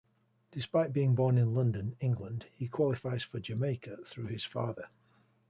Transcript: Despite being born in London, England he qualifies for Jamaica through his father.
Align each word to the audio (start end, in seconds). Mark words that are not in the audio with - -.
Despite 0.51 0.93
being 0.93 1.13
born 1.13 1.37
in 1.37 1.53
London, 1.53 1.95
England 1.99 2.47
he 2.55 2.67
qualifies 2.67 3.21
for 3.21 3.39
Jamaica 3.39 3.97
through 4.07 4.29
his 4.29 4.43
father. 4.43 4.87